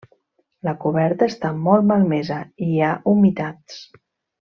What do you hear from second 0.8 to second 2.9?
coberta està molt malmesa i hi